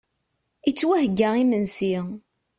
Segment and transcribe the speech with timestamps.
[0.69, 1.91] Ittwaheyya yimensi.